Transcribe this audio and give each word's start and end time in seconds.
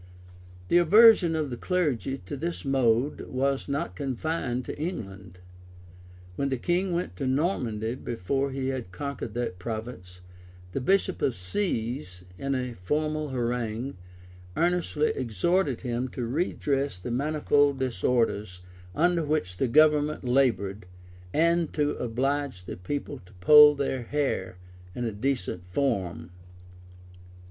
[]The 0.69 0.79
aversion 0.79 1.35
of 1.35 1.51
the 1.51 1.57
clergy 1.57 2.17
to 2.25 2.35
this 2.35 2.65
mode 2.65 3.21
was 3.29 3.69
not 3.69 3.95
confined 3.95 4.65
to 4.65 4.75
England. 4.79 5.37
When 6.35 6.49
the 6.49 6.57
king 6.57 6.91
went 6.91 7.15
to 7.17 7.27
Normandy, 7.27 7.93
before 7.93 8.49
he 8.49 8.69
had 8.69 8.91
conquered 8.91 9.35
that 9.35 9.59
province, 9.59 10.21
the 10.71 10.81
bishop 10.81 11.21
of 11.21 11.35
Seeze, 11.35 12.23
in 12.39 12.55
a 12.55 12.73
formal 12.73 13.29
harangue, 13.29 13.95
earnestly 14.57 15.09
exhorted 15.15 15.81
him 15.81 16.07
to 16.07 16.25
redress 16.25 16.97
the 16.97 17.11
manifold 17.11 17.77
disorders 17.77 18.61
under 18.95 19.23
which 19.23 19.57
the 19.57 19.67
government 19.67 20.23
labored, 20.23 20.87
and 21.31 21.71
to 21.73 21.91
oblige 21.97 22.65
the 22.65 22.75
people 22.75 23.19
to 23.19 23.33
poll 23.33 23.75
their 23.75 24.01
hair 24.01 24.57
in 24.95 25.05
a 25.05 25.11
decent 25.11 25.63
form. 25.63 26.31